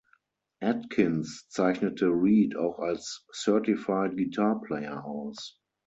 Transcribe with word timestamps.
Atkins 0.63 1.45
zeichnete 1.49 2.07
Reed 2.07 2.55
auch 2.55 2.79
als 2.79 3.23
„Certified 3.33 4.17
Guitar 4.17 4.59
Player“ 4.59 5.05
aus. 5.05 5.59